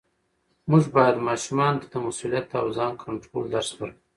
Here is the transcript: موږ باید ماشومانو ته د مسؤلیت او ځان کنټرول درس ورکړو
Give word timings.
موږ 0.69 0.83
باید 0.95 1.25
ماشومانو 1.27 1.79
ته 1.81 1.87
د 1.93 1.95
مسؤلیت 2.05 2.47
او 2.61 2.67
ځان 2.77 2.93
کنټرول 3.03 3.43
درس 3.53 3.69
ورکړو 3.77 3.99